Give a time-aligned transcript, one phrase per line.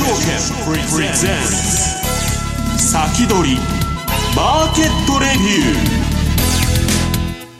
[0.00, 0.16] 証券
[0.94, 1.12] プレゼン
[2.78, 3.58] ツ先取り
[4.34, 5.74] マーケットレビュ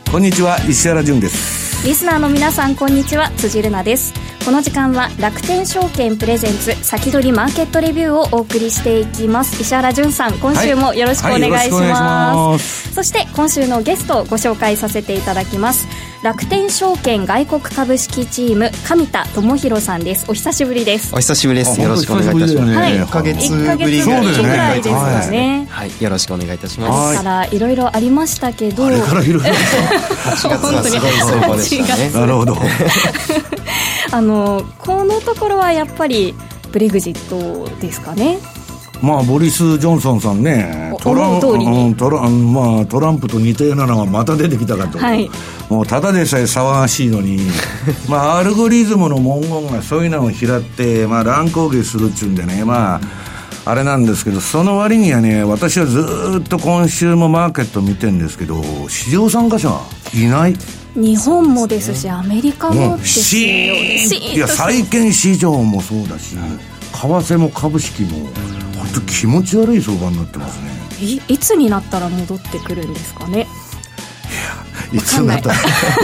[0.07, 0.11] ー。
[0.11, 1.85] こんにちは石原潤です。
[1.85, 3.29] リスナーの皆さんこんにちは。
[3.37, 4.11] 辻るなです。
[4.43, 9.61] この時間は楽天証券プレゼンツ先取りマーケットレビューをお送りしていきます。
[9.61, 15.87] 石原潤さん今週もよろしくお願いします,、そして今週のゲストをご紹介させていただきます
[16.23, 20.25] 楽天証券外国株式チーム上田智博さんです。
[20.29, 21.15] お久しぶりです。
[21.15, 21.81] お久しぶりです。
[21.81, 23.57] よろしくお願いいたします、はい、1か月ぶ
[23.89, 27.17] りぐらいですかね、はい、よろしくお願いいたします。
[27.17, 28.85] からいろいろありましたけど。
[28.85, 29.49] あれからいろいろ。
[29.49, 32.11] 8月はすごい相場でしたね。
[32.11, 32.57] なるほど
[34.13, 36.35] あのこのところはやっぱり
[36.71, 38.37] ブレグジットですかね
[39.01, 45.27] まあ、ボリス・ジョンソンさんね、トラントラまあ、トランプと似たようなのがまた出てきたかと、はい、
[45.69, 47.39] もうただでさえ騒がしいのに、
[48.07, 53.01] まあ、アルゴリズムの文言がそういうのを拾って、まあ、乱高下するっちゅうんでね、まあ、
[53.65, 59.71] あれなんですけど、その割にはね、私はずっと今週もマーケット見てるんですけど、市場参加者
[60.13, 60.55] いない？
[60.93, 66.39] 日本もですし、アメリカもですよ、いや債券市場もそうだし、為
[66.91, 68.29] 替も株式も。
[68.93, 70.69] 本当気持ち悪い相場になってますね。
[70.99, 73.47] いいつになったら戻ってくるんですかね？
[74.91, 75.55] いやいつになったら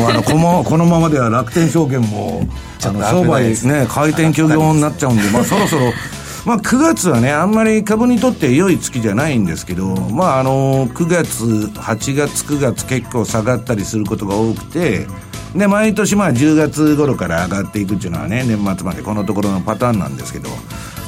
[0.09, 2.47] あの このこのままでは楽天証券も
[2.83, 5.93] あの商売ね開店休業になっちゃうんで、まあ、そろそろ
[6.45, 15.07] まあ、9月はね、あんまり株にとって良い月じゃないんですけど、まあ、あの、9月、8月、9月結構下がったりすることが多くて、
[15.57, 20.49] で、毎年まあ10月頃から上がっていくっていうのはね、年末までこのところのパターンなんですけど、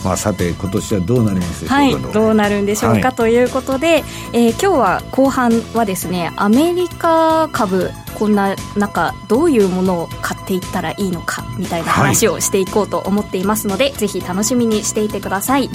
[0.03, 15.69] まあ、さて今年はどうなりますでしょうかはいどうなるんでしょうか、はい、ということで、えー、今日は後半はですねアメリカ株こんな中どういうものを買っていったらいいのかみたいな話をしていこうと思っていますので、はい、ぜひ楽しみにしていてください。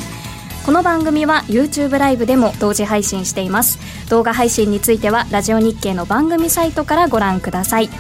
[0.65, 3.79] この番組は YouTube ライブでも同時配信しています。
[4.09, 7.91] 動画配信についてはラジオ日経の番組サイトからご覧ください。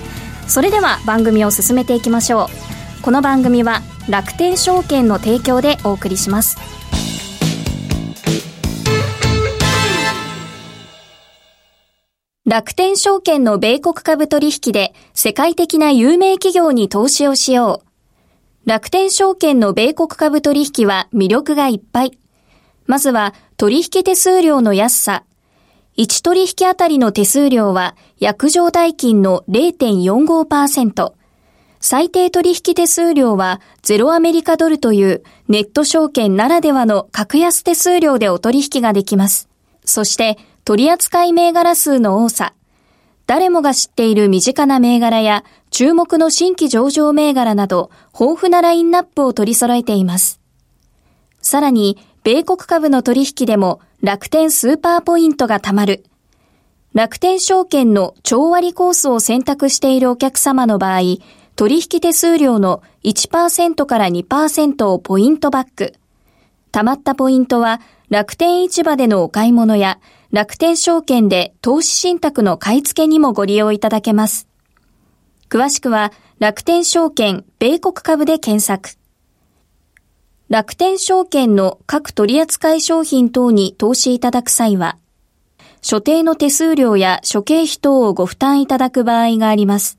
[0.46, 2.48] それでは番組を進めていきましょ
[3.00, 3.02] う。
[3.02, 6.58] この番組は楽天証券の提供でお送りします
[12.44, 17.82] 楽天証券の米国株取引で世界的な有名企業に投資をしよ
[18.66, 18.68] う。
[18.68, 22.18] 楽天証券の米国株取引は魅力がいっぱい。
[22.86, 25.24] まずは取引手数料の安さ。
[25.96, 31.14] 1取引あたりの手数料は約定代金の0.45%。
[31.86, 39.50] 最低取引手数料はゼロアメリカドルというネット証券ならではの格安手数料でお取引ができます。
[39.84, 42.54] そして取扱い銘柄数の多さ。
[43.26, 50.40] 誰もが知っている身近な銘柄や注目の新規上場銘柄など豊富なラインナップを取り揃えています。
[51.42, 56.06] さらに、米国株の取引でも楽天スーパーポイントが貯まる。
[56.94, 61.00] 楽天証券の超割コースを選択しているお客様の場合、
[61.56, 65.94] 取引手数料の1%から2%をポイントバック。
[66.72, 70.00] 貯まったポイントは楽天市場でのお買い物や
[70.32, 74.48] 楽天証券で投資信託の買い付けにもご利用いただけます。
[75.48, 78.98] 詳しくは楽天証券米国株で検索。
[80.48, 84.98] 楽天証券の各取扱商品等に投資いただく際は、
[85.80, 89.98] 所定の手数料や諸経費等をご負担いただく場合があります。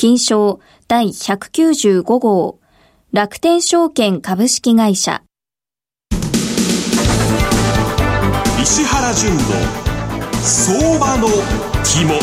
[0.00, 2.58] 金賞第195号。
[3.12, 5.20] 楽天証券株式会社。
[8.62, 9.42] 石原淳の
[10.42, 11.28] 相場の
[11.84, 12.18] 肝。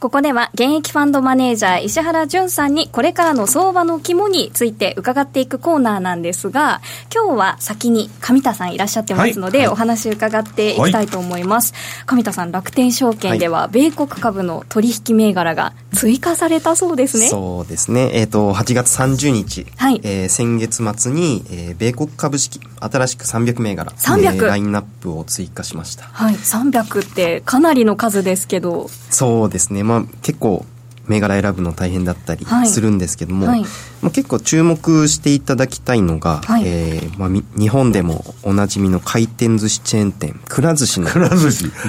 [0.00, 6.80] ここでは現役ファンドマネージャー石原淳さんにこれからの相場の肝について伺っていくコーナーなんですが
[7.12, 11.72] 今日は先に上田さんいらっしゃってますので、はい、お話伺っていきたいと思います、
[12.06, 17.28] はい、上田さん楽天証券では米国株の取引銘柄が追加されたそうですね。
[17.28, 18.10] そうですね。
[18.12, 20.00] えっ、ー、と8月30日、はい。
[20.04, 26.04] えー、先月末に、えー、米国株式新しく300銘柄300、えー、ラインナップを追加しました。
[26.04, 26.34] はい。
[26.34, 28.88] 300ってかなりの数ですけど。
[29.10, 30.66] そうですねまあ、結構
[31.06, 33.60] 銘柄選ぶの大変だったりするんですけども、はい。
[33.60, 33.68] はい、
[34.02, 41.08] まあ、結構注目していただきたいのが、はい、えー、まあ、日本でもおなじみの回転寿司チェーン店くら寿司の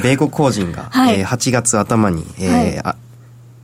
[0.02, 2.96] 米国法人が、はい、えー、8月頭に、えーはい。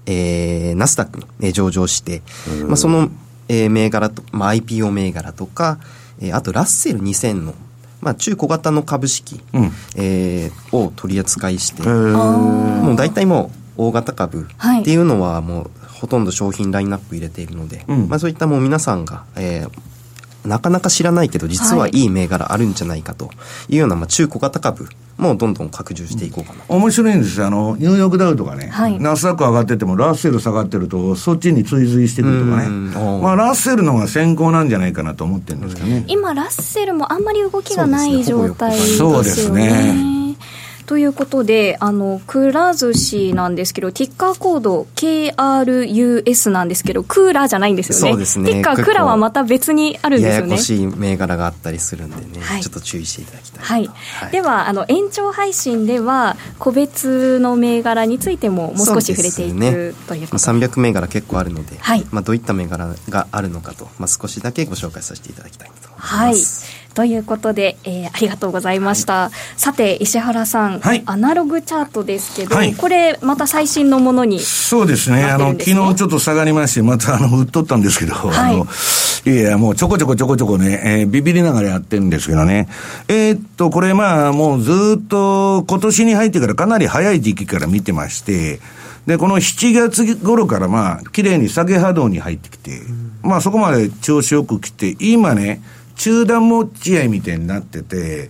[0.07, 2.21] えー、ナスダックに上場して、
[2.67, 3.09] まあ、その、
[3.47, 5.79] えー、銘柄と、まあ、IPO 銘柄とか、
[6.19, 7.55] えー、あとラッセル2000の
[8.01, 14.47] まあ、中小型の株式、うん、えー、を取り扱いして、もう大体もう大型株
[14.81, 23.29] っていうのはもうほとんど商品ラインナップ入れているので、うん、まあ、そういったもう皆さんが、えー、なかなか知らないけど実はいい銘柄あるんじゃないかと
[23.69, 24.87] いうような、まあ、中小型株
[25.17, 27.47] もどんどん拡充していこうかな、うん、面白いんですよ。
[27.47, 32.67] あのニューヨークダウとかね、はい、ナスダック上がっててもラッセル下がってるとそっちに追随してくるとかね。
[32.67, 36.03] まあラッセルの方が先行なんじゃないかなと思ってるんですけどね。
[36.07, 39.15] 今ラッセルもあんまり動きがない状態ですよね。
[39.15, 40.24] そうですね
[40.85, 48.11] ということで、あの、くら寿司なんですけど、ティッカーコード KRUS なんですけど、クーラーじゃないんですよね。
[48.11, 48.51] そうですね。
[48.51, 50.49] ティッカー、クラはまた別にあるんですよね。
[50.51, 53.63] ややこしい銘柄があったりするんでね、はい、ちょっと注意していただきたい。
[53.63, 53.87] はい。
[53.87, 59.71] はい、では、あの、延長配信では、個別の銘柄についてももう少し触れていく、ね、
[60.07, 60.67] ということで。
[60.67, 62.05] 300銘柄結構あるので、はい。
[62.11, 66.65] まあ、どういった銘柄があるのかと、まあ、少しだけご紹介させていただきたいと思います。
[66.65, 66.74] はい。
[66.95, 69.13] ということで、えー、ありがとうございました。
[69.13, 75.25] はい、さて、石原さん、はい、アナログチャートですけど、はい、これ、また最新のものに、ね、そうですね。
[75.25, 78.65] あの、昨日ちょっと下がりまして、また、あの、売っとったんですけど、はい、あの、
[79.27, 82.69] いやもうちょこちょこちょこちょこね、えー、ビビりながらやってるんですけどね。
[83.07, 88.59] えー、っと、これまあ、もうずっと今年に入ってからかなり早い時期から見てまして、
[89.05, 92.81] で、この7月頃からまあ、綺麗に下げ波動に入ってきて、
[93.21, 95.61] まあそこまで調子よく来て、今ね、
[95.95, 98.29] 中断持ち合いみたいになってて、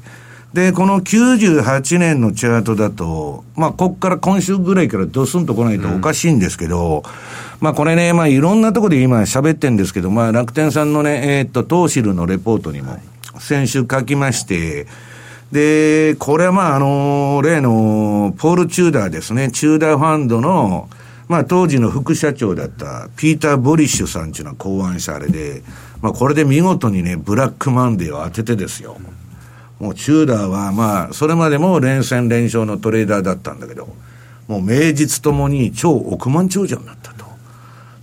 [0.55, 7.03] で、この98年のチャートだと、まあ、こっから今週ぐらいからドスンと来ないとおかしいんですけど、うん、
[7.59, 12.97] まあ、これね、まあ、いろんなところで今喋ってんですけど、まあ、楽天さんのね、えー、っと、トウシルのレポートにも、
[13.37, 14.87] 先週書きまして、
[15.51, 20.89] で、これはまあ、あの、例の、ポール・チューダーですね、チューダーファンドの、
[21.27, 25.63] まあ、当時の副社長だったピーター・ボリッシュさんっていうのは考案したあれで、
[26.05, 28.97] まあ、これで見事にね、ブラックマンデーを当ててですよ。
[29.79, 33.87] もうチューダーは、まあ、それまでも連戦連勝のトレーダーだったんだけど、
[34.47, 37.25] もう名実ともに超億万長者になったと。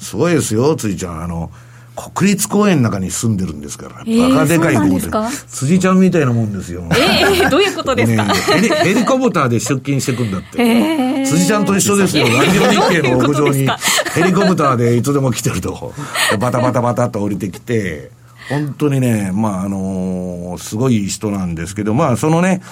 [0.00, 1.22] すごいですよ、ついちゃん。
[1.22, 1.52] あの、
[1.94, 4.02] 国立公園の中に住んでるんですから。
[4.06, 5.00] えー、バカでかい公園。
[5.48, 6.84] 辻ちゃんみたいなもんですよ。
[6.90, 10.62] ええー、どういうことですか、ね、ヘリヘリコプターで出勤してくんだって。
[10.62, 12.26] えー、辻ちゃんと一緒ですよ。
[12.28, 13.68] ラジオ日経の屋上に
[14.14, 15.92] ヘリコプターでいつでも来てると。
[16.40, 18.10] バタバタバタと降りてきて、
[18.48, 22.62] 本当にね、まあ、あのー、すごい人なんですけど、まあ、そのね、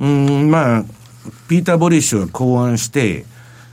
[0.00, 0.84] うん、まあ、
[1.48, 3.24] ピーター・ボリッシュが考案して、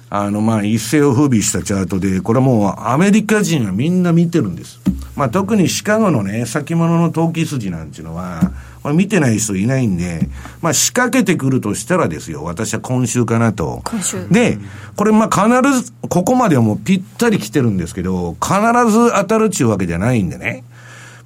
[0.09, 4.80] あの、まあ、一世を風靡したチャートで、これはもうアメリカ人はみんな見てるんです。
[5.15, 10.29] まあ、特にシカゴのね、先物の投機筋なんていうのは、これ見てない人いないんで、
[10.61, 13.81] まあ、仕掛けてくるとしたらですよ、私は今週かなと。
[13.85, 14.27] 今週。
[14.29, 14.57] で、
[14.95, 18.55] これまあ必ず、ここまではもうぴったり来てるんですけど、必
[18.91, 20.63] ず当たるっちゅうわけじゃないんでね。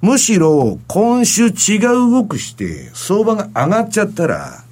[0.02, 1.80] むしろ、今週違う
[2.10, 4.64] 動くして、相場が上がっちゃったら、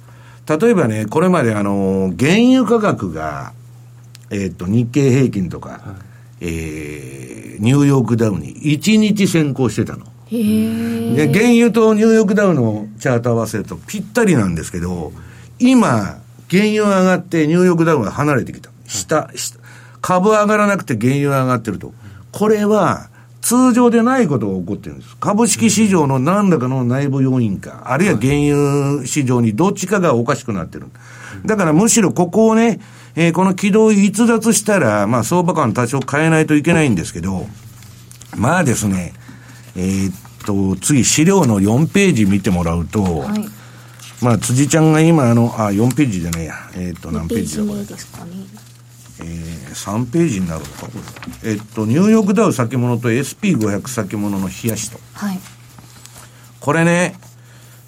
[0.47, 3.53] 例えばね、これまであの、原油価格が、
[4.29, 5.79] えっ、と、日経平均とか、はい、
[6.47, 10.05] えー、ニューヨークダウに1日先行してたの。
[10.29, 15.11] で、原油とニューヨークダウのチャート合わせるとぴったりなんですけど、
[15.59, 18.69] 今、原油上がってニューヨークダウが離れてきた。
[18.85, 19.57] 下、下。
[20.01, 21.93] 株上がらなくて原油上がってると。
[22.31, 23.09] これは、
[23.41, 25.15] 通常でないことが起こってるんです。
[25.17, 30.87] 株式市場の何らかの内部要因か、あるいは原油市場にどっちかがおかしくなってる。
[31.45, 32.79] だからむしろここをね、
[33.15, 37.47] えー、この軌道を逸脱したら、まあ相場感多少変えないといけないんですけど、
[38.35, 39.13] まあですね、
[39.75, 40.13] えー、っ
[40.45, 43.45] と、次資料の4ページ見てもらうと、はい、
[44.21, 47.85] まあ辻ちゃんが今あの、あ、4ページじゃねえや、えー、っと何ページだこれ。
[47.85, 48.31] ですかね。
[49.21, 50.91] えー、3ページになるのか、こ
[51.43, 51.51] れ。
[51.51, 54.99] えっと、ニューヨークダウ先物と SP500 先物の冷やしと。
[55.13, 55.39] はい。
[56.59, 57.15] これね、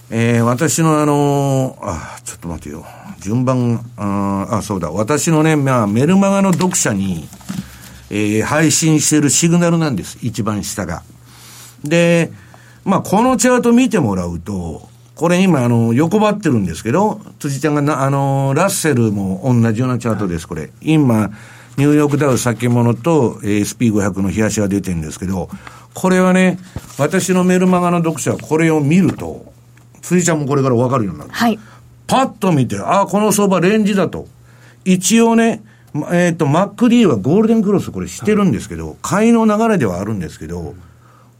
[0.10, 2.86] えー、私のあのー、あ、ちょっと待てよ。
[3.20, 4.90] 順番、あ、あそうだ。
[4.90, 7.28] 私のね、まあ、メルマガの読者に、
[8.10, 10.18] えー、配信してるシグナルなんです。
[10.22, 11.04] 一番下が。
[11.84, 12.32] で、
[12.86, 20.70] まあ、このチャート見てもらうと、これ今、あの、横ばってるんですけど、辻ちゃんがな、あの、ラッセルも同じようなチャートです、これ。
[20.80, 21.32] 今、
[21.76, 25.50] ニューヨークダウ先物と SP500 の冷やしが出てるんですけど、
[25.94, 26.60] これはね、
[26.98, 29.57] 私のメルマガの読者はこれを見ると、
[30.08, 31.32] 辻ちゃんもこれからわかるようになる。
[31.32, 31.60] はい。
[32.08, 34.28] パッと見て、ああ、この相場レンジだと。
[34.86, 35.62] 一応ね、
[36.12, 40.76] えっ、ー、と、MacD はゴールデンクロスこれしてるんですけど、買いの流れではあるんですけど、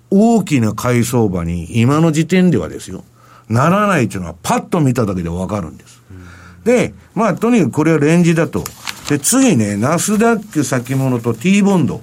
[0.10, 3.06] 大きな買い相場に今の時点ではですよ、
[3.50, 6.02] ならないっていうのはパッと見ただけでわかるんです。
[6.66, 8.66] で、まあ、とにかくこれはレンジだと。
[9.10, 12.02] で、次ね、ナスダック先物と T ボンド。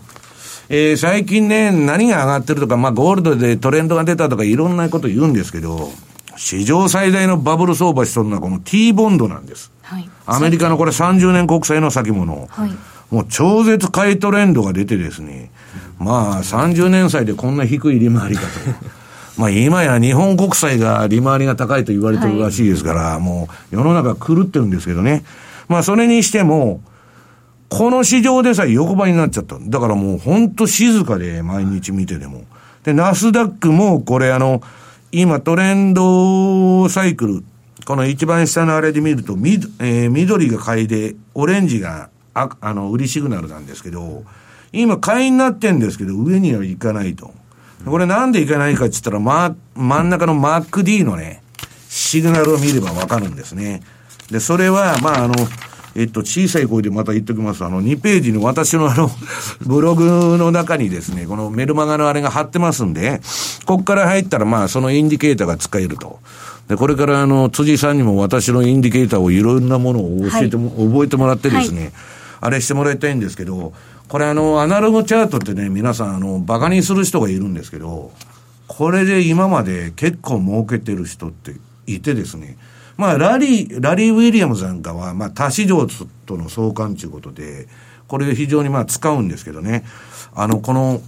[0.71, 5.91] えー、最近ね、何が上がってるとか、まあ、ゴールドでトレンドが出たとか、いろんなこと言うんですけど、
[6.37, 9.73] 史上最大のバブル相場しとるのはこの T ボンドなんです。
[9.83, 10.09] はい。
[10.27, 12.47] アメリカのこれ30年国債の先物。
[12.51, 12.71] はい。
[13.11, 15.51] もう超絶買いトレンドが出てですね、
[15.99, 18.49] まあ30年債でこんな低い利回りかと。
[19.39, 25.25] まあ今や日本国債が利回りが高いと言われてるらしいですから、はい、もう世の中狂ってるんですけどね。
[25.69, 26.81] まあそれにしても、
[27.69, 29.57] この市場でさえ横ばいになっちゃった。
[29.61, 32.45] だからもう本当静かで毎日見てでも。
[32.85, 34.63] で、ナスダックもこれあの、
[35.17, 37.45] 今トレンドサイクル、
[37.85, 44.25] この一番下のあれで見ると、み、えー、緑が買いで、オレンジが、あ、あの、売りシグナルなんですけど、
[44.73, 47.33] 今買いになってんですけど、上には行かないと。
[47.85, 51.45] これなんで行かないかって言ったら、ま、真ん中の MacD のね、
[51.89, 53.85] シグナルを見ればわかるんですね。
[54.33, 55.35] で、それは、まあ、あの、
[55.97, 57.65] えっと、小さい声でまた言っときます。
[57.65, 59.11] あの、2ページの私のあの、
[59.65, 63.21] ブログの中にですね、このメルマガのあれが貼ってますんで、
[63.65, 66.19] こっから入ったらまあ、そのインディケーターが使えると。
[66.69, 71.93] で、これからあの、辻さんにも私のインディケーターをいろんなものを教えても、はい、覚えてもらってですね、はい、
[72.41, 73.73] あれしてもらいたいんですけど、
[74.09, 78.13] これあの、アナログチャートってね、皆さんあの、バカにする人がいるんですけど、
[78.67, 81.55] これで今まで結構儲けてる人って
[81.87, 82.57] いてですね、
[82.97, 85.87] まあ、ラリー、ラリー・ウィリアムズなんかは、まあ、他市場
[86.27, 87.67] との相関ということで、
[88.07, 89.85] これ非常にまあ使うんですけどね、
[90.35, 91.01] あの、この、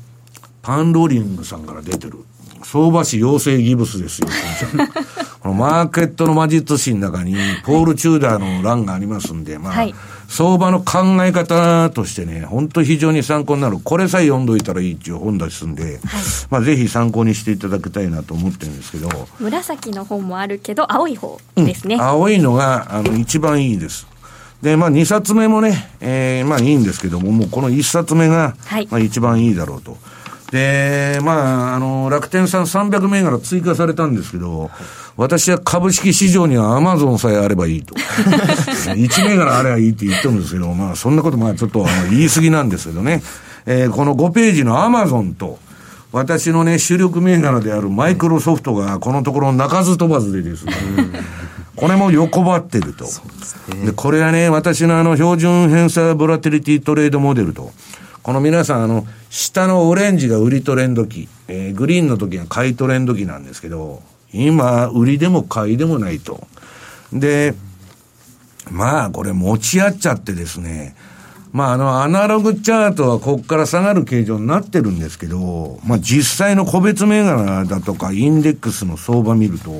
[0.62, 2.24] パンローリングさんから出てる、
[2.64, 4.28] 相場師養成ギブスですよ、
[5.40, 9.94] このマーケットの魔術師の中に、ポール・チューダーの欄がありますんで、まあ、はい、
[10.28, 13.78] 相場の考え方としてね、本当非常に参考になる。
[13.82, 16.00] これさえ読んどいたらいいっていう本ですんで、はい、
[16.50, 19.08] まあぜひ参考にしていただきたいなと思ってるんですけど。
[19.38, 21.94] 紫の本もあるけど、青い方ですね。
[21.94, 24.06] うん、青いのが、あの、一番いいです。
[24.62, 29.96] で、まあ、2冊目もね、えー、まあいいんですけども、もうこの1冊目が、はい、まあ一番いいだろうと。
[30.50, 34.70] で、まあ、あの、楽天さん300銘柄追加されたんですけど、
[35.16, 37.94] 私は株式市場にはアマゾンさえあればいいと。
[38.94, 43.22] 1銘柄あればいいって言ってるんですけど、まあ、そんなことまあちょっと言い過ぎなんですけどね。
[43.66, 45.58] えー、この5ページのアマゾンと、
[46.12, 50.72] 私のね、主力銘柄であるマイクロソフトが、このところ鳴かず飛ばずでですね、
[51.74, 53.06] これも横ばってると。
[53.84, 57.72] で、これはね、私のあの、標準偏差ボラティリティトレードモデルと。
[58.26, 64.02] この皆さん、あの、下のオレンジが売りトレンド期、えー、グリーンの時が買いトレンド期なんですけど、
[64.32, 66.44] 今、売りでも買いでもないと。
[67.12, 67.54] で、
[68.68, 70.96] まあ、これ持ち合っちゃってですね、
[71.52, 79.70] まあ、あの、アナログチャートはここから下がる形状になってるんですけど、まあ、実際の個別銘柄だとか、インデックスの相場見ると、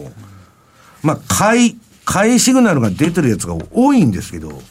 [1.03, 4.63] まあ、買い、買いシグナルが出てるやつが多いんですけど、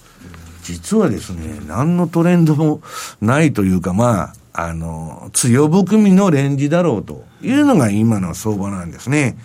[0.66, 2.82] 実はですね、何のトレンドも
[3.22, 9.38] ないというか、まあ、あの、強含みのレンジだろうというのが今の相場なんですね。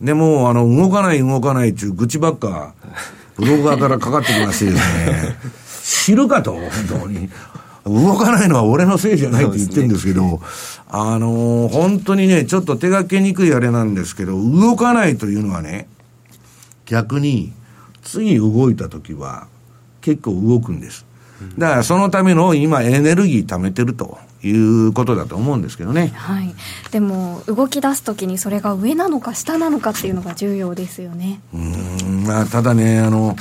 [0.00, 2.74] でも、あの、動かない動かないっていう愚痴ばっか、
[3.36, 5.36] ブロガーからかかってきましてですね、
[5.84, 6.62] 知るかと、本
[7.02, 7.30] 当に。
[7.84, 10.40] 動かないのは俺のせいじゃないって言ってるんですけど、ね、
[10.88, 15.86] あの本当にね、ちょっと手がけにくいあれなんですけど、動かないというのはね、
[16.86, 17.52] 逆に、
[18.02, 19.46] 次動いた時は、
[20.06, 21.04] 結構動くんです。
[21.58, 26.12] だからそのための今エネルギー貯めてるということだと思うんですけどね。
[26.14, 26.54] はい。
[26.92, 31.40] でも動き出すときにそれが上なのか下なのかっていうのが重要ですよね。
[31.52, 33.34] うん、まあただね、あの、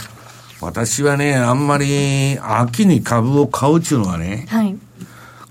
[0.60, 4.76] 私はね、あんまり秋に株を買うっていうのはね、はい。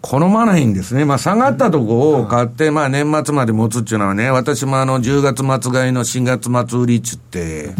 [0.01, 1.05] 好まないんですね。
[1.05, 7.75] まあ、下がったとこを買って、まあ、年末まで持つっていうのはね、私もあの、10月末買いの4月末売りっつって、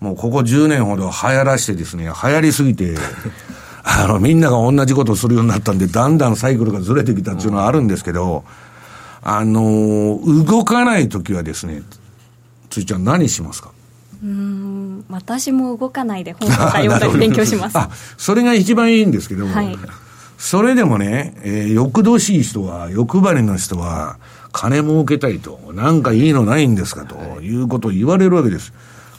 [0.00, 2.96] もうここ10年ほど流行らしてですね、流行りすぎて、
[3.82, 8.44] あの、みんなが同じことをするようになったんで、だんだんサイクルがずれてきたっていうのはあるんですけど、
[9.22, 11.82] あの、動かないときはですね、
[12.70, 13.70] ついちゃん何しますか？
[14.22, 17.78] うん私も動かないで本とか読んだり勉強します。
[17.78, 19.78] あそれが一番いいんですけども、はい、
[20.36, 24.16] それでもね、えー、欲どしい人は欲張りの人は
[24.50, 28.72] 金儲けたいとなんかいいのないんですかということを言われるわけです、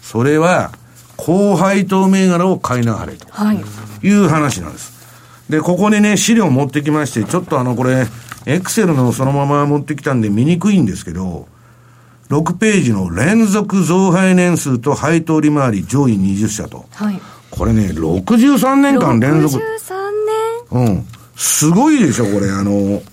[0.09, 0.71] それは、
[1.17, 3.27] 高配当銘柄を買いなはれと
[4.01, 4.91] いう話なんです。
[5.51, 8.07] で、ここにね、資料持ってきまして、ちょっとあの、これ、
[8.47, 11.47] エクセルのそのまま持ってきたんで見にくいんですけど、
[12.31, 16.87] 6ページの連続増配年数と配当利回り上位20社と。
[16.91, 17.21] はい。
[17.51, 19.57] これね、63年間連続。
[19.57, 19.61] 63
[20.71, 21.05] うん。
[21.35, 22.49] すごいでしょ、これ。
[22.49, 23.03] あの、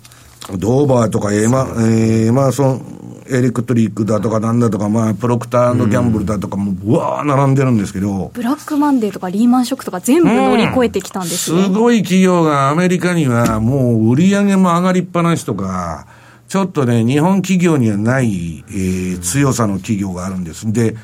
[0.57, 8.31] ドーバーとかエマ、えー、エマーソン、エレクトリックだとかなんだとか、まあ、プロクターギャンブルだとかも、うわー並んでるんですけど。
[8.33, 16.07] ブラックマンデーとかリーマンショックとか全部乗り越えてきたんですね、うん、すごい企業がアメリカにはもう売り上げも上がりっぱなしとか、
[16.49, 20.73] ちょっとね、日本企業にはない、えー、強さの企業があるんです。
[20.73, 20.95] で、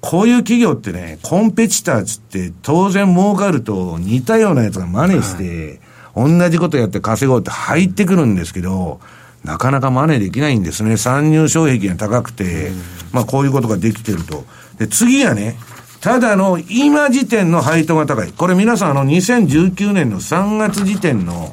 [0.00, 5.80] こういう企業ってね、コンペティターズって当然儲かると似たようなやつが真似して、
[6.14, 9.00] 同じことやって稼ごうって入ってくるんですけど、
[9.44, 10.96] なかなか真似できないんですね。
[10.96, 12.70] 参入障壁が高くて、
[13.12, 14.44] まあこういうことができてると。
[14.78, 15.56] で、次はね、
[16.00, 18.32] ただの今時点の配当が高い。
[18.32, 21.52] これ皆さんあの2019年の3月時点の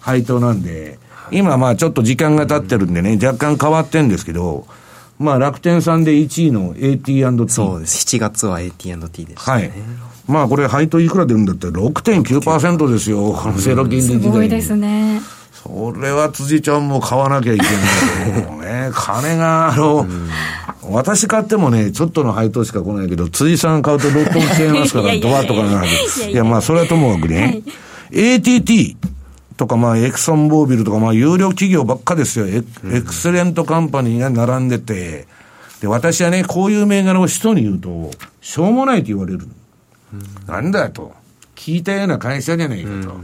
[0.00, 0.98] 配当なんで、
[1.30, 4.66] 今まあちょっと時間が経ってるんでね、若干変わってんですけど、
[5.18, 7.48] まあ楽天さんで1位の AT&T。
[7.48, 8.06] そうです。
[8.06, 9.72] 7月は AT&T でした、ね、はい。
[10.26, 13.32] まあこれ配当いくら出るんだって6.9%ですよ。
[13.32, 15.20] このゼロ金利時代すごいですね。
[15.64, 20.06] それは辻ちゃんも買わなきゃいけないもうね、 金が、あの、
[20.82, 26.30] 私買ってもね、ちょっとの配当しか来ないけど、辻さん買うと6トン来ちゃいますから、ドアとかがある。
[26.30, 27.62] いや、まあ、それはともかくね、
[28.12, 28.98] はい、ATT
[29.56, 32.46] とか、まあ、エクソンボービルとか、まあ、有料企業ばっかですよ。
[32.46, 32.62] エ
[33.00, 35.26] クセレントカンパニーが並んでて、
[35.80, 38.10] で、私はね、こういう銘柄を人に言うと、
[38.42, 39.48] しょうもないと言われる。
[40.46, 41.12] なんだと。
[41.56, 43.16] 聞いたような会社じゃないかと。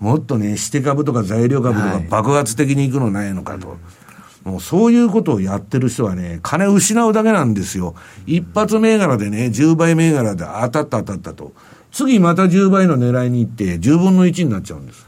[0.00, 3.70] もっとね、して株とか材料株とか爆発的に行くのないのかと。
[3.70, 3.74] は
[4.46, 7.94] い、もうそういうことをやってる人はね、金失うだけなんですよ。
[8.26, 11.52] 一発銘柄でね、10倍銘柄で当たった当たったと。
[11.90, 15.06] 次また10倍の狙いに行って、10分の1になっちゃうんです。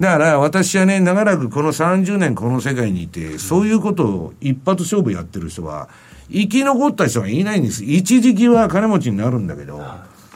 [0.00, 5.88] だから私はね、長らくこの30年この世界にいて、そういうことを一発勝負やってる人は、
[6.30, 7.84] 生き残った人はいないんです。
[7.84, 9.82] 一時期は金持ちになるんだけど、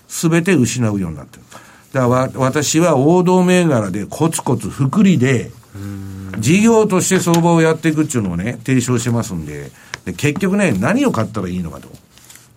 [0.09, 1.43] すべて失うようになってる。
[1.93, 5.50] だから私は王道銘柄でコツコツ福利で、
[6.39, 9.71] 事業として相場をやっていくっていうのをね、提唱してますんで、
[10.04, 11.89] で結局ね、何を買ったらいいのかと。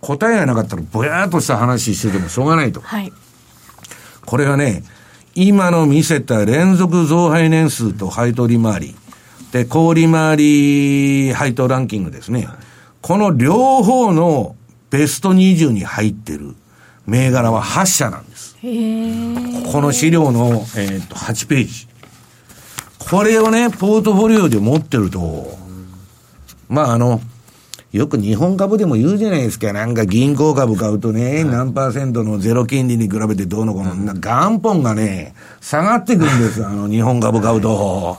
[0.01, 2.79] 答えがなかったらぼやーっとした話しててもしょうがないと。
[2.81, 3.11] はい。
[4.25, 4.83] これはね、
[5.35, 8.95] 今の見せた連続増配年数と配当利回り、
[9.51, 12.47] で、小利回り配当ランキングですね。
[13.01, 14.55] この両方の
[14.89, 16.55] ベスト20に入ってる
[17.09, 18.55] 銘柄は8社なんです。
[18.61, 21.87] この資料の、えー、と8ページ。
[22.97, 25.57] これをね、ポートフォリオで持ってると、
[26.67, 27.21] まああの、
[27.91, 29.73] よく日本株でも言うじゃないですか。
[29.73, 38.17] なんか銀行株買うとね、何パーセントのゼロ金利に比べてどうのこうの、元本がね、下がってくるんですあの、日本株買うと。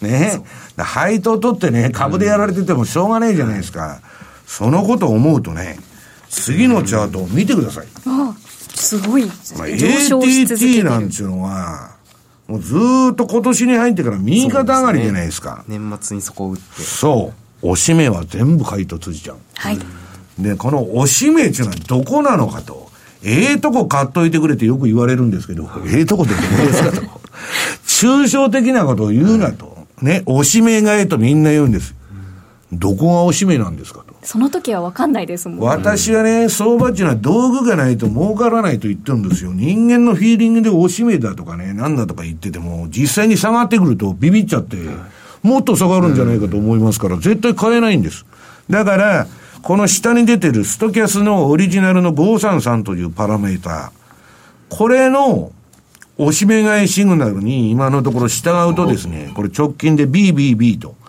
[0.00, 0.40] ね。
[0.76, 4.00] 配当取ってね、株でやられててもしょうがないじゃないですか。
[4.46, 5.78] そのことを思うとね、
[6.30, 7.86] 次のチャートを見てください。
[8.06, 8.34] あ
[8.74, 9.26] すごい。
[9.26, 11.96] まあ、ATT なんていうのは、
[12.46, 12.76] もうず
[13.12, 15.64] っと今年に入ってから右肩上がりじゃないですか。
[15.66, 16.82] すね、年末にそこを打って。
[16.82, 17.68] そう。
[17.68, 19.36] おしめは全部回答通じちゃう。
[19.54, 19.78] はい。
[20.38, 22.90] で、このおしめっていうのはどこなのかと。
[23.22, 27.02] ええー、とこ買っといてくれってよく言われるんですけど、ええー、とこってどこですかと。
[27.84, 29.86] 抽象的なことを言うなと。
[30.00, 31.94] ね、おしめがえとみんな言うんです。
[32.72, 34.14] どこがおしめなんですかと。
[34.22, 39.52] その時は分かんないですもん、私はね、相場っていうのは道具がないと儲からないと言ってるんですよ。
[39.52, 44.76] 人間のフィーリングでおしめだとかね、なんだとか言ってても、実際に下がってくるとビビっちゃって、
[45.42, 48.24] もっと下がるんじゃないかと思いますから、絶対買えないんです。
[48.68, 49.26] だから、
[49.62, 53.90] この下に出てるストキャスのオリジナルの533というパラメーター。
[54.68, 55.50] これの、
[56.18, 60.99] おしめ買いシグナルに今のところ従うとですね、これ直近で BBB と。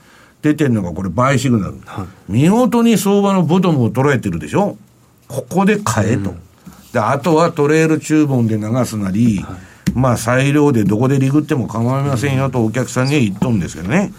[0.41, 4.77] 出てるのがこれバイシグナル、はい、見事に相場のボトムを捉えてるでしょ？
[5.27, 6.41] ここで買えと、うん、
[6.91, 14.11] であとはトレール注文で流すなり、はい、まあ裁量でどこでリグっても構いませんよとお客さんには言っとんですけどね。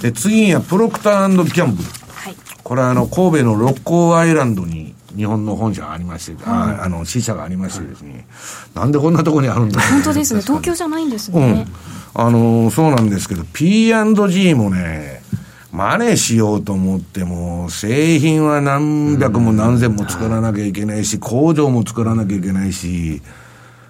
[0.00, 8.26] で次にはプロクターギャンブル、はい、これはあの神戸の六甲アイランドに日本の本社がありまして、ああの支社がありましてですね、
[8.74, 10.40] なんでこんなところにあるんだ本当ですね。
[10.40, 11.66] 東京じゃないんですね、
[12.16, 15.22] うん、あのそうなんですけど P&G もね
[15.74, 23.20] 真似しようと思っても、製品は何百も何千も作らなきゃいけないし、工場も作らなきゃいけないし、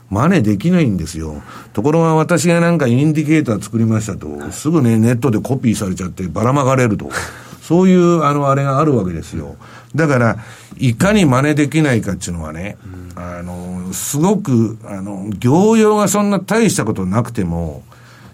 [0.09, 1.43] 真似できないんですよ。
[1.75, 7.11] ところが私がなんかインディケーター作りましたと、すぐね、ネットでコピーされちゃってばらまかれると。
[7.61, 9.57] そういう、あの、あれがあるわけですよ。
[9.95, 10.39] だから、
[10.79, 12.79] いかに真似できないかっていうのはね、
[13.15, 17.83] あの、すごく、あの、業用がそんな大したことなくても、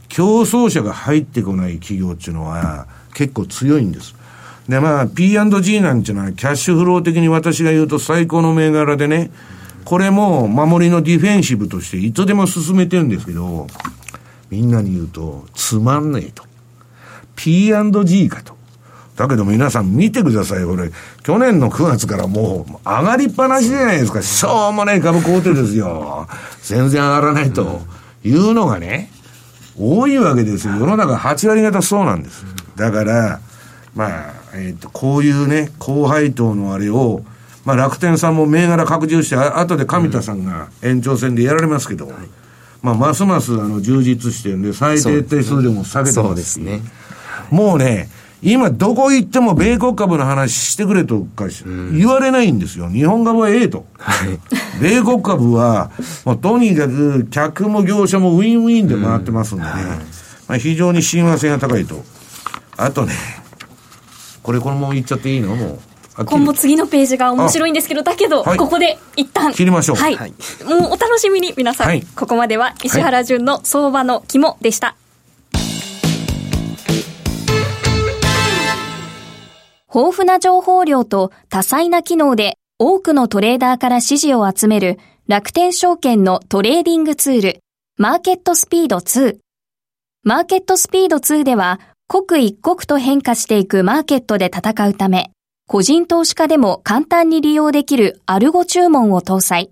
[0.09, 2.87] 競争者が入ってこない企業っていうのは、
[3.21, 4.15] 結構強いんです。
[4.67, 9.31] で、まあ、P&G なんていうのは、キャッシュフロー的に私が言うと最高の銘柄でね、
[9.85, 13.67] これも守りのディフェンシブとしていつでも進めてるんですけど、
[14.49, 16.45] みんなに言うと、つまんねえと。
[17.37, 18.57] P&G かと。
[19.17, 20.91] だけど皆さん見てください、これ。
[21.23, 24.23] 去年の9月からもう上がりっぱなしじゃないですか。
[24.23, 26.27] しょうもない株買うてですよ。
[26.63, 27.83] 全然上がらないと
[28.25, 29.11] いうのがね、
[29.79, 30.75] 多いわけですよ。
[30.77, 32.60] 世の中8割方そうなんです。
[32.81, 33.41] だから、
[33.95, 37.23] まあ、えっ、ー、と、こういうね、高配当のあれを、
[37.65, 42.15] まあ楽天さんも銘柄拡充して、あ後で上田さんが延長戦でやられますけど、うん、
[42.83, 46.81] まあ、ますますあの充実してるんで、最低定数でも下げてますすね。
[47.51, 48.09] もうね、
[48.43, 51.49] 今どこ行っても米国株の話してくれとか
[51.93, 52.89] 言われないんですよ。
[52.89, 53.85] 日本株はええと。
[54.81, 55.91] 米国株は、
[56.25, 59.71] もうとにかく客も業者もウィンウィンで回ってますんでね。
[60.49, 62.03] まあ、非常に親和性が高いと。
[62.83, 63.13] あとね、
[64.43, 65.55] これこのまま言っちゃっていいの？
[65.55, 65.79] もう。
[66.27, 69.53] 今後次のページが面白いんですけど、だけど、はい、ここで一旦。
[69.53, 69.97] 切りましょう。
[69.97, 70.17] はい。
[70.17, 71.87] もうお楽しみに皆さん。
[71.87, 74.97] はい、ここまでは石原淳の相場の肝でした。
[79.95, 87.61] 豊富な情報量と多彩な機能で多くのトレーダーから支持を集める楽天証券のトレーディングツール、
[87.97, 89.39] マーケットスピード2。
[90.23, 91.81] マーケットスピード2では、
[92.13, 95.31] 刻一刻と変化していくマーケットで戦うため、
[95.69, 99.71] 個人投資家でも簡単に利用できるアルゴ注文を搭載。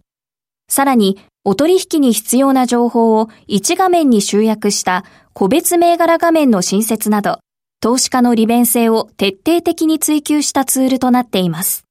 [0.71, 7.41] さらに、お取引に必要な情報を1画面に集約した個別銘柄画面の新設など、
[7.81, 11.87] 投資家の利便性を徹底的に追求したツールとなっています。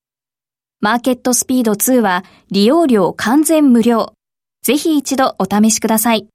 [0.80, 4.14] マーケットスピード2は利用料完全無料。
[4.64, 6.30] ぜひ一度お試しください。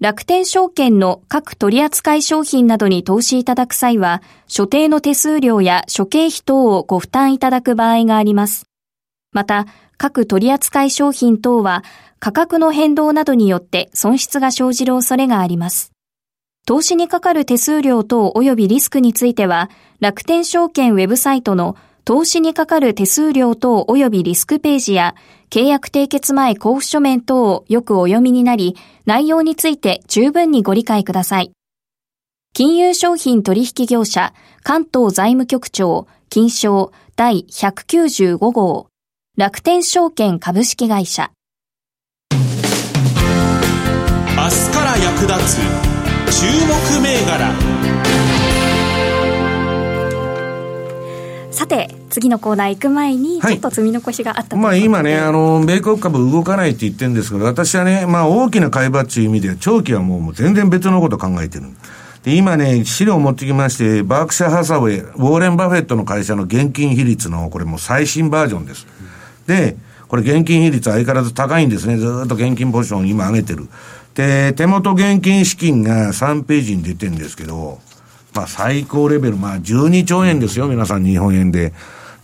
[0.00, 8.64] 楽天証券の各取扱商品などに投資いただく際は、所定の手数料や諸経費等をご負担いただく場合があります。
[9.32, 9.66] また、
[9.98, 11.84] 各取扱商品等は
[12.18, 15.92] 価格の変動などによって損失が生じる恐れがあります。
[16.66, 25.14] 投資にかかる手数料等及びリスクについては、楽天証券ウェブサイトの投資にかかる手数料等及びリスクページや、
[25.50, 31.52] 契約締結前交付書面等をよくお読みになり、内容について十分にご理解ください。
[32.52, 38.88] 金融商品取引業者、関東財務局長、金賞第195号、
[39.36, 41.30] 楽天証券株式会社。
[42.32, 42.38] 明
[44.48, 45.58] 日から役立つ
[46.40, 47.52] 注目銘柄
[51.60, 61.64] さて次のコーナー行く前に、ちょっと積み残しがあった、はい、まあ今ね、あの、米国株動かないって言ってるんですけど、私はね、まあ大きな買い場っていう意味では、長期はもうもう全然別のこと考えてる。
[62.22, 68.86] で、今ね、資料を持ってきまして、バークシャー・ハサウェイ、ウォーレン・バフェットの会社の現金比率の、これも最新バージョンです。
[69.46, 69.76] で、
[70.08, 71.98] これ現金比率相変わらず高いんですね。
[71.98, 73.68] ずっと現金ポジション今上げてる。
[74.14, 77.80] で、手元現金資金が3ページに出てるんですけど、
[78.34, 81.72] まあ最高レベル、まあ12兆円ですよ、皆さん日本円で。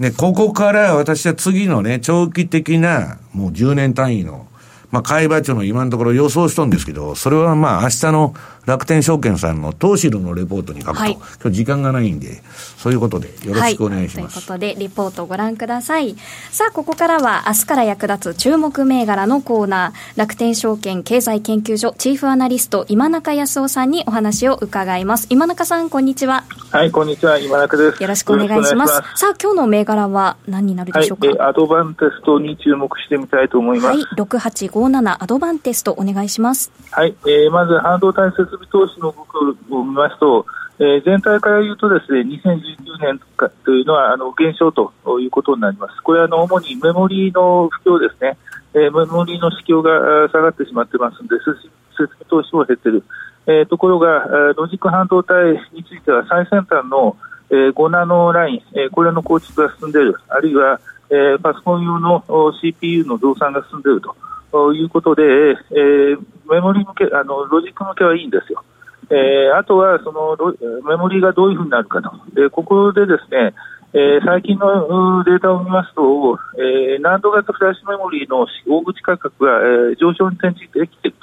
[0.00, 4.46] で、ここから私は次のね、長期的な、もう10年単位の、
[4.90, 8.34] まあ、買い場長の今のところ予想しとんですけど、それはまあ明日の
[8.66, 12.42] 楽天証券さんの投資のレポートに書くと、はい、今日時間がないんで、
[12.76, 14.38] そういうことでよろしくお願いします。
[14.50, 16.16] はい、ということで、リポートをご覧ください。
[16.50, 25.28] さあ、ここからは明日から役立つ注目銘柄のコーナー、楽天証券経済研究所チーフアナリスト、今中康夫さんにお話を伺います。
[25.30, 26.44] 今中さん、こんにちは。
[26.72, 27.38] はい、こんにちは。
[27.38, 28.02] 今中です。
[28.02, 29.00] よろしくお願いします。
[29.00, 33.96] ますさあ、今日の銘柄は何になるでしょうか、はい、アドバンテストに注目してみたいと思います。
[33.96, 36.72] はい、6857アドバンテストお願いします。
[36.90, 40.46] はい、えー、まず半導体設備投資の動きを見ますと、
[40.78, 43.20] えー、全体から言うとですね、2019年
[43.64, 46.02] というのはあの減少ということになります。
[46.02, 48.36] これはあの主にメモリーの不況ですね、
[48.74, 51.56] えー、メモリーの市況が下がってしまってますので、設
[51.96, 53.04] 備投資も減っている。
[53.48, 57.16] えー、ところが、ロジック半導体については最先端の、
[57.48, 62.24] えー、5ナノライン、えー、これの構築が進んでいる、あるいは、えー、パソコン用の
[62.60, 64.16] CPU の増産が進んでいると
[64.52, 66.18] ということで、えー、
[66.50, 68.64] メモリ向け、あのロジック向けはいいんですよ。
[69.10, 70.36] えー、あとはその
[70.84, 73.54] メモリがどういうふうになるかと、でここでですね、
[73.92, 81.16] えー、最近のデータを見ますと、えー、難度型フラッシュメモリーの大口価格が、えー、上昇に転じてきている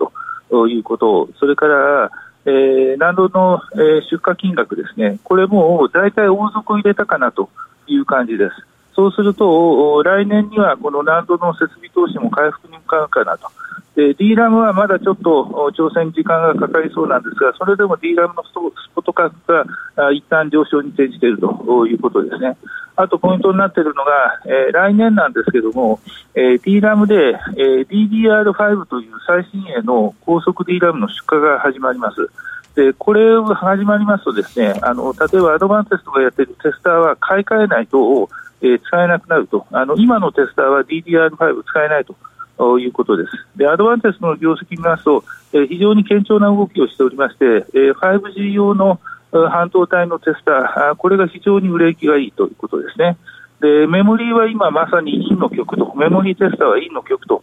[0.49, 2.09] ということ、それから、
[2.45, 7.49] えー、難度の、えー、出荷金額ですね、これも大体大底入れたかなと
[7.87, 8.72] いう感じです。
[8.95, 13.49] そうすると、来年にはこの難度の設備投資も回復に向かうかなと
[13.95, 18.67] で、D ラムはまだちょっと挑戦時間がかかりそうなんですが、それでも D ラムのスポ
[19.01, 22.57] ット価格が一旦上昇に転じているということですね。
[22.95, 24.11] あとポイントになっているのが、
[24.45, 25.99] えー、来年なんですけども、
[26.35, 27.15] えー、D ラムで、
[27.57, 32.29] えー、DDR5 という最新鋭の高速 D ラムの出荷が始まります。
[32.75, 38.27] でこれが始まりますとですねあの例えばアドバンテストがやっているテスターは買い替えないと、
[38.63, 43.31] えー、使えなくなるとあの今のテスターは DDR5 使えないということです。
[43.57, 48.99] で、アドバンテストの業績見ますと、えー、非常に堅調な動きをしておりまして、えー、5G 用の
[49.31, 53.17] 半導体のテスター、これが非常に売れ行きがいいということですね。
[53.59, 57.41] でメモリーは今まさに陰の極と、メモリーテスターは陰の極と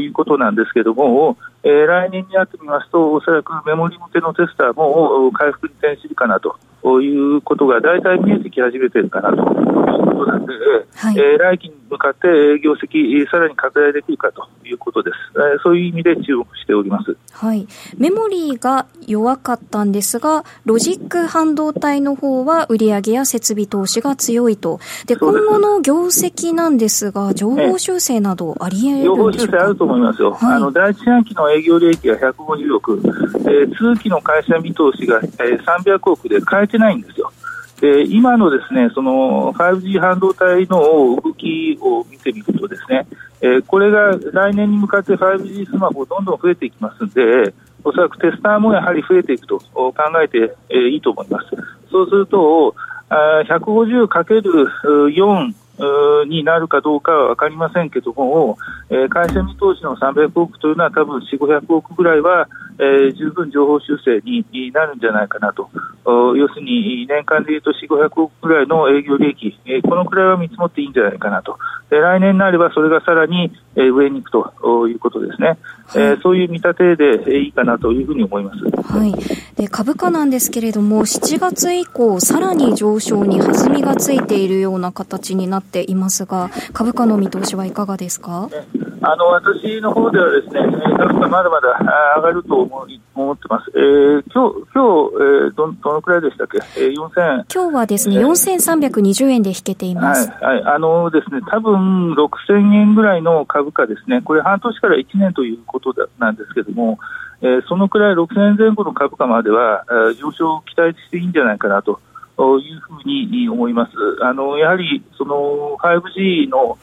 [0.00, 6.56] いうことなんですけども、えー、来年になってみますと、おそらくメモリ向けのテスターも回復に転じるかなと
[7.00, 9.82] いうことが大体見えてき始めているかなと。
[10.02, 10.52] いうことなんで、
[10.94, 12.28] はい、えー、来期に向かって
[12.60, 37.30] 業績、さらに拡大できるかということです、えー、そういう意味で注目しております、はい、メモリーが弱かったんですが、ロジック半導体の方は売上や設備投資が強いと、で今後の業績なんですが、情報修正などありえるんでしょうか、情報修正あると思いますよ、はい、あの第一四半期の営業利益が150億、えー、通期の会社見通しが、えー、300億で変えてないんですよ。
[37.80, 43.08] で今のですねその 5G 半導体の動きを見てみるとですね、
[43.40, 51.48] えー、これが来年に向かって 5G スマホどんどん増えていきますのでおそらくテスターもやはり増えていくと考えて、えー、いいと思います。
[51.90, 52.76] そうすると
[53.10, 55.54] 150×4
[56.26, 58.58] になるかどうかは分かりませんけども、
[58.90, 65.70] えー、会社見通しの300億というのは多分4、500億ぐらいは、えー、十分情報修正になるんじゃないかなと、
[66.04, 71.58] 要するに年間でいうと4、500億ぐらいの営業利益、えー、このくらいは見積もっていいんじゃないかなと、
[71.90, 75.58] で来年になればそれがさらに、上に行くということですね、
[75.98, 79.14] はい、えー、そういう見立てでいいかなというふうに思います、はい、
[79.56, 88.48] で株価なんですけれども、7月以降、さらに上昇に弾みがついているような形になっていますが、株価の見通しはいかがですか？
[89.04, 90.60] あの私の方ではですね、
[90.96, 91.76] 株価まだまだ
[92.18, 93.70] 上がると思い思ってます。
[93.74, 96.58] えー、今日今日、えー、どどのくらいでしたっけ？
[96.80, 100.30] えー、4000今日はですね、4320円で引けています。
[100.40, 104.22] はい、はい、あのですね、多分6000円ぐらいの株価ですね。
[104.22, 106.98] これ半年から1年ということだなんですけども、
[107.40, 112.00] えー、そのくらい6000円前後の株価までは、えー、上昇を期待していいんじゃないかなと
[112.60, 113.92] いうふうに思います。
[114.22, 116.78] あのやはりその 5G の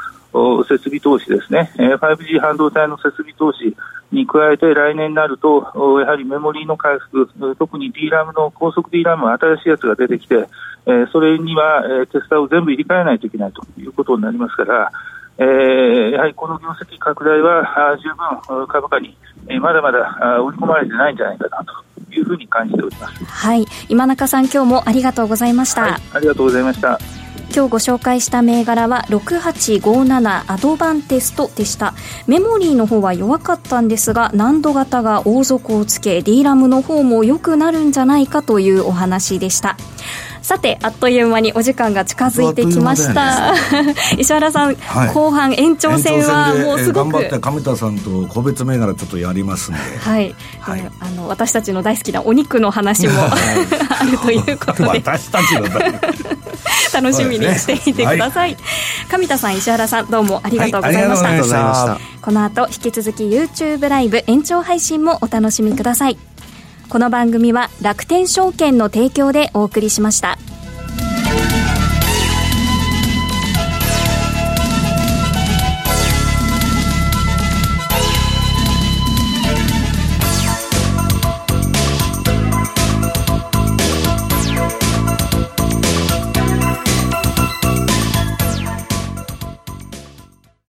[0.67, 3.75] 設備投資ですね、5G 半導体の設備投資
[4.11, 5.61] に加えて来年になると、
[6.01, 10.47] やはりメモリーの回復、特に DRAM の高速 DRAM 新しいやつが出てきて、
[11.11, 14.91] それにはテスターを全部入れ替えないといけないということになりますから、
[15.39, 18.09] えー、やはりこの業績拡大は十
[18.53, 19.17] 分株価に
[19.61, 23.23] まだまだ織り込まれてないんじゃないかなというふうに感じております。
[23.23, 25.83] はい、今中さん今日もありがとうございました。
[25.83, 26.99] はい、ありがとうございました。
[27.53, 31.93] 今日ご紹介した銘柄は6857アドバンテストでした。
[32.27, 39.77] メモリーの方は弱かったんですが難度型が王族をつけ D ラムの方も良くなるんじゃないかというお話でした。
[40.41, 49.79] さてあっという間にお時間が近づいてきました、ね、石原さん、はい、後半延長戦はもうすごく、頑張って上田さんと個別銘柄ちょっとやりますんで。
[49.79, 54.89] はい、はい、あの私たちの大好きなお肉の話も あるということで。
[54.89, 55.61] 私たちの
[56.93, 58.57] 楽しみにしていてください、ね
[59.09, 66.17] はい、上田さん石原さんどうもありがとうございました、この後引き続き YouTube ライブ延長配信もお楽しみください。
[66.89, 70.39] この番組は楽天証券の提供でお送りしました。